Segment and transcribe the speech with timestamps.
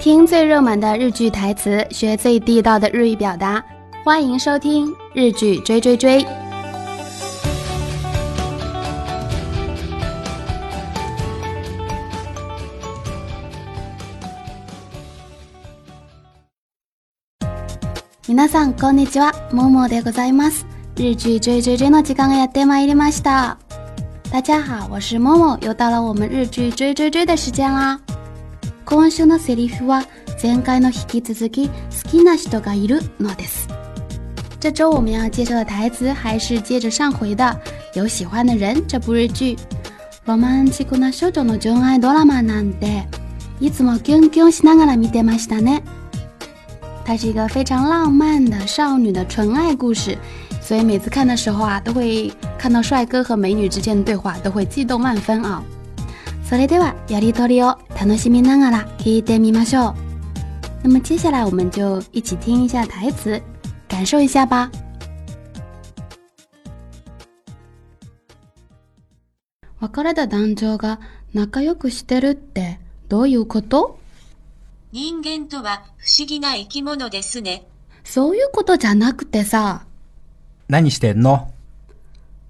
[0.00, 3.64] 听最热门的日剧台词，学最地道的日语表达。
[4.04, 6.24] 欢迎收听《日剧追追追》。
[18.28, 20.66] 皆さんこんにちは、ももでございます。
[20.96, 23.56] 日剧追追追の時間がやってまいりました。
[24.32, 28.00] 大家好，我是もも，又到了我们日剧追追追的时间啦。
[28.85, 30.03] 今週のセリフは
[30.41, 31.73] 前回の引き続き好
[32.09, 33.67] きな人がいるのです。
[34.59, 37.43] 这周我们要介绍的台词还是接着上回的
[37.93, 39.57] 《有喜欢的人》这部日剧。
[40.25, 43.07] ロマンチックな少女の純愛ドラマなんて
[43.59, 45.81] いつもキュンキュンしながら見てましたね。
[47.03, 50.15] 它是一个非常浪漫的少女的纯爱故事，
[50.61, 55.63] 所以每次看的时候啊，都会看到帅哥和美女之间的对话，都会激动万分啊。
[56.47, 59.95] それではやりとりを楽しみながら聞いてみましょう。
[60.81, 63.39] 那么接下来我们就一起听一下台词，
[63.87, 64.71] 感受一下吧。
[69.79, 70.99] 別れた男女が
[71.35, 73.99] 仲良くしてるってどういうこと？
[74.91, 77.67] 人間とは不思議な生き物ですね。
[78.03, 79.85] そういうことじゃなくてさ、
[80.67, 81.51] 何してんの？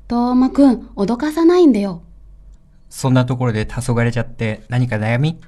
[0.08, 2.04] トーマくん脅かさないんだよ。
[2.94, 5.40] そんなところで黄昏ちゃって何か悩み？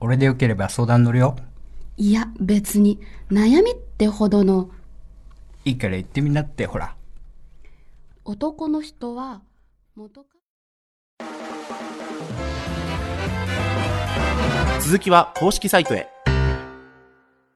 [0.00, 1.36] 俺でよければ相談乗るよ。
[1.98, 2.98] いや、別に。
[3.30, 4.70] 悩みってほどの。
[5.66, 6.96] いいから言ってみなって、ほら。
[8.24, 9.42] 男の人は
[9.94, 10.28] 元か。
[14.80, 16.08] 続きは公式サイトへ